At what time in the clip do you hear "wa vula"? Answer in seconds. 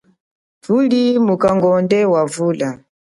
2.11-2.69